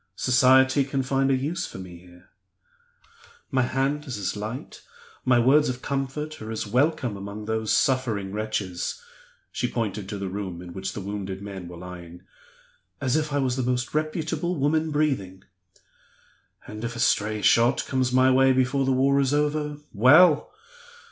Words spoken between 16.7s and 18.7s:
if a stray shot comes my way